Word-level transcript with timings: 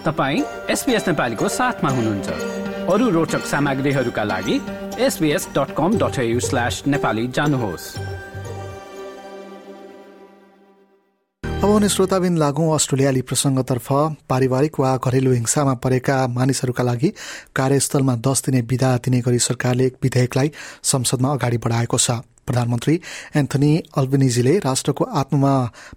तपाईँ 0.00 0.42
एसपिएस 0.70 1.06
नेपालीको 1.08 1.48
साथमा 1.50 1.90
हुनुहुन्छ। 1.90 2.28
अरू 2.88 3.08
रोचक 3.10 3.44
सामग्रीहरूका 3.46 4.22
लागि 4.24 4.56
SBS 4.98 5.48
dot 5.56 5.74
com 5.76 5.98
dot 5.98 6.16
slash 6.40 6.82
Nepali 6.86 7.26
जानुहोस्। 7.28 7.84
अब 11.44 11.68
भने 11.68 11.88
श्रोताबिन 11.88 12.36
लागौँ 12.38 12.72
अस्ट्रेलियाली 12.74 13.22
प्रसङ्गतर्फ 13.22 13.88
पारिवारिक 14.28 14.80
वा 14.80 14.96
घरेलु 14.96 15.32
हिंसामा 15.32 15.74
परेका 15.84 16.16
मानिसहरूका 16.32 16.82
लागि 16.82 17.12
कार्यस्थलमा 17.56 18.14
दस 18.24 18.44
दिने 18.46 18.60
विदा 18.64 18.96
दिने 19.04 19.20
गरी 19.20 19.38
सरकारले 19.40 19.86
एक 19.86 19.96
विधेयकलाई 20.02 20.52
संसदमा 20.82 21.32
अगाडि 21.32 21.58
बढाएको 21.58 21.98
छ। 21.98 22.20
प्रधानमन्त्री 22.50 22.94
एन्थनी 23.36 23.70
अल्बनिजीले 23.96 24.56
राष्ट्रको 24.60 25.04
आत्मामा 25.20 25.52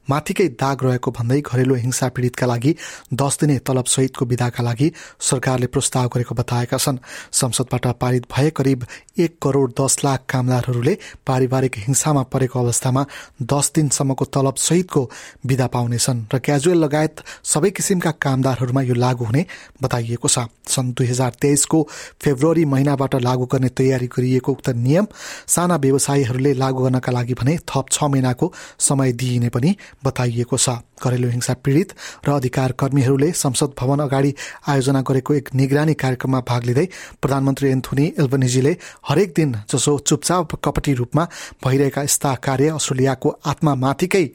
माथिकै 0.09 0.47
दाग 0.61 0.83
रहेको 0.85 1.11
भन्दै 1.11 1.39
घरेलु 1.41 1.75
हिंसा 1.75 2.07
पीड़ितका 2.13 2.45
लागि 2.45 2.75
दस 3.21 3.37
दिने 3.41 3.57
तलब 3.67 3.85
सहितको 3.89 4.25
विधाका 4.25 4.63
लागि 4.63 4.91
सरकारले 5.19 5.67
प्रस्ताव 5.73 6.07
गरेको 6.13 6.35
बताएका 6.35 6.77
छन्। 6.77 6.97
संसदबाट 7.33 7.85
पारित 7.97 8.23
भए 8.29 8.49
करिब 8.51 8.85
एक 9.17 9.37
करोड़ 9.41 9.69
दस 9.71 9.97
लाख 10.05 10.25
कामदारहरूले 10.29 10.97
पारिवारिक 11.25 11.73
हिंसामा 11.79 12.23
परेको 12.29 12.59
अवस्थामा 12.59 13.05
दस 13.49 13.71
दिनसम्मको 13.75 14.25
तलब 14.29 14.55
सहितको 14.59 15.01
विधा 15.45 15.67
पाउनेछन् 15.73 16.23
र 16.33 16.39
क्याजुअल 16.39 16.77
लगायत 16.77 17.23
सबै 17.43 17.69
किसिमका 17.71 18.11
कामदारहरूमा 18.21 18.81
यो 18.83 18.95
लागू 18.95 19.25
हुने 19.25 19.45
बताइएको 19.81 20.27
छ। 20.27 20.45
सन् 20.69 20.93
दुई 20.93 21.07
हजार 21.07 21.31
तेइसको 21.41 21.79
फेब्रुअरी 22.21 22.65
महिनाबाट 22.65 23.15
लागू 23.21 23.45
गर्ने 23.45 23.69
तयारी 23.79 24.07
गरिएको 24.07 24.51
उक्त 24.51 24.69
नियम 24.77 25.05
साना 25.47 25.75
व्यवसायीहरूले 25.75 26.42
सरकारले 26.43 26.59
लागू 26.59 26.83
गर्नका 26.83 27.11
लागि 27.11 27.33
भने 27.33 27.57
थप 27.63 27.85
छ 27.91 28.03
महिनाको 28.03 28.51
समय 28.79 29.11
दिइने 29.13 29.49
पनि 29.49 29.75
बताइएको 30.03 30.57
छ। 30.57 30.69
घरेलु 31.03 31.27
हिंसा 31.29 31.53
पीड़ित 31.63 31.93
र 32.27 32.31
अधिकार 32.31 32.71
कर्मीहरूले 32.79 33.31
संसद 33.33 33.73
भवन 33.79 33.99
अगाडि 33.99 34.33
आयोजना 34.67 35.01
गरेको 35.03 35.33
एक 35.33 35.49
निगरानी 35.55 35.93
कार्यक्रममा 35.93 36.39
भाग 36.47 36.63
लिँदै 36.63 36.85
प्रधानमन्त्री 37.21 37.69
एन्थोनी 37.69 38.05
एल्बनिजीले 38.19 38.75
हरेक 39.07 39.33
दिन 39.35 39.51
जसो 39.71 39.97
चुपचाप 39.99 40.55
कपटी 40.63 40.93
रूपमा 40.93 41.23
भइरहेका 41.65 42.01
यस्ता 42.01 42.33
कार्य 42.39 42.67
अस्ट्रेलियाको 42.69 43.29
आत्मामाथिकै 43.45 44.25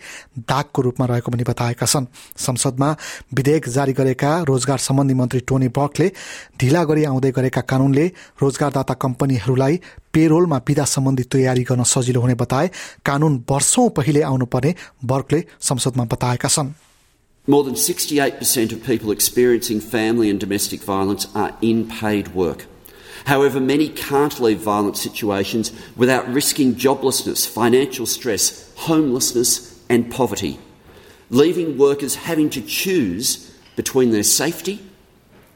दागको 0.45 0.83
रूपमा 0.83 1.06
रहेको 1.06 1.33
पनि 1.33 1.45
बताएका 1.48 1.87
छन्। 1.87 2.06
संसदमा 2.37 2.91
विधेयक 3.34 3.69
जारी 3.69 3.93
गरेका 3.93 4.31
रोजगार 4.45 4.78
सम्बन्धी 4.78 5.15
मन्त्री 5.15 5.41
टोनी 5.48 5.69
बकले 5.72 6.12
ढिला 6.61 6.84
गरी 6.84 7.05
आउँदै 7.05 7.31
गरेका 7.33 7.61
कानूनले 7.65 8.06
रोजगारदाता 8.43 8.95
कम्पनीहरूलाई 8.95 9.81
पेरोलमा 10.14 10.58
विधा 10.67 10.86
सम्बन्धी 10.95 11.23
तयारी 11.33 11.64
गर्न 11.69 11.83
सजिलो 11.94 12.22
हुने 12.22 12.36
बताए 12.44 12.69
कानून 13.06 13.44
वर्षौं 13.50 13.89
पहिले 14.00 14.22
आउनुपर्ने 14.31 14.75
वर्गले 15.11 15.44
संसदमा 15.69 16.06
बताएका 16.16 16.50
छन् 16.56 16.73
More 17.47 17.64
than 17.64 17.75
68% 17.75 18.72
of 18.72 18.86
people 18.86 19.11
experiencing 19.11 19.81
family 19.81 20.30
and 20.30 20.39
domestic 20.39 20.81
violence 20.81 21.28
are 21.36 21.52
in 21.61 21.89
paid 21.89 22.30
work. 22.33 22.66
However, 23.25 23.59
many 23.59 23.89
can't 23.89 24.39
leave 24.39 24.59
violent 24.59 24.97
situations 24.97 25.72
without 25.97 26.28
risking 26.33 26.75
joblessness, 26.75 27.45
financial 27.47 28.06
stress, 28.06 28.72
homelessness, 28.88 29.78
and 29.89 30.09
poverty, 30.09 30.58
leaving 31.30 31.78
workers 31.78 32.16
having 32.16 32.50
to 32.52 32.61
choose 32.61 33.52
between 33.75 34.11
their 34.11 34.23
safety 34.23 34.80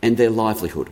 and 0.01 0.17
their 0.17 0.29
livelihood. 0.29 0.89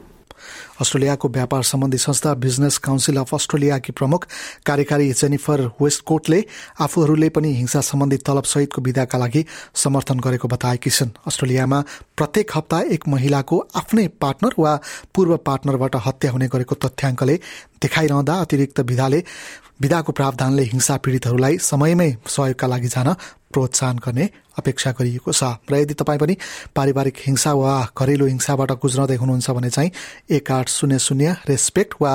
अस्ट्रेलियाको 0.81 1.29
व्यापार 1.29 1.63
सम्बन्धी 1.63 1.99
संस्था 1.99 2.35
business 2.41 2.79
council 2.79 3.17
of 3.17 3.35
अस्ट्रेलियाकी 3.35 3.93
प्रमुख 3.93 4.27
कार्यकारी 4.67 5.13
Jennifer 5.13 5.61
वेस्टकोटले 5.83 6.45
आफूहरूले 6.81 7.29
पनि 7.29 7.53
हिंसा 7.55 7.81
सम्बन्धी 7.83 8.17
तलब 8.27 8.45
सहितको 8.45 8.83
विधाका 8.83 9.19
लागि 9.19 9.45
समर्थन 9.75 10.21
गरेको 10.21 10.49
बताएकी 10.49 10.91
छन्। 10.91 11.11
अस्ट्रेलियामा 11.27 11.81
प्रत्येक 12.17 12.51
हप्ता 12.55 12.81
एक 12.97 13.09
महिलाको 13.09 13.59
आफ्नै 13.77 14.07
पार्टनर 14.21 14.55
वा 14.59 14.73
पूर्व 15.15 15.37
पार्टनरबाट 15.47 15.97
हत्या 16.07 16.31
हुने 16.31 16.49
गरेको 16.49 16.75
तथ्याङ्कले 16.85 17.37
देखाइरहँदा 17.83 18.35
अतिरिक्त 18.41 18.81
विधाले 18.85 19.25
विधाको 19.81 20.13
प्रावधानले 20.13 20.63
हिंसा 20.63 20.97
पीड़ितहरूलाई 21.05 21.59
समयमै 21.65 22.11
सहयोगका 22.29 22.67
लागि 22.67 22.89
जान 22.89 23.09
प्रोत्साहन 23.53 23.97
गर्ने 23.99 24.29
अपेक्षा 24.59 24.91
गरिएको 24.93 25.33
छ। 25.33 25.43
र 25.67 25.75
यदि 25.75 25.95
तपाईँ 25.95 26.21
पनि 26.21 26.35
पारिवारिक 26.77 27.17
हिंसा 27.27 27.53
वा 27.53 27.73
घरेलु 27.91 28.27
हिंसाबाट 28.27 28.71
गुज्रदै 28.79 29.17
हुनुहुन्छ 29.17 29.51
भने 29.51 29.71
चाहिँ 29.71 29.91
एक 30.31 30.51
आठ 30.53 30.69
शून्य 30.71 30.99
शून्य 30.99 31.35
रेस्पेक्ट 31.49 31.95
वा 32.01 32.13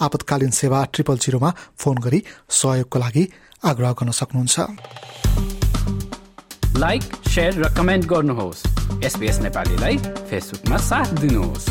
आपतकालीन 0.00 0.50
सेवा 0.50 0.84
ट्रिपल 0.94 1.16
जिरोमा 1.18 1.50
फोन 1.78 1.96
गरी 1.98 2.20
सहयोगको 2.50 2.98
लागि 2.98 3.24
आग्रह 3.64 3.92
गर्न 3.92 4.10
सक्नुहुन्छ। 4.10 4.56
लाइक 6.78 7.02
र 7.58 7.68
कमेन्ट 7.76 8.04
गर्नुहोस्। 8.06 8.66
नेपालीलाई 9.40 9.96
फेसबुकमा 10.30 10.76
साथ 10.76 11.08
दिनुहोस्। 11.20 11.66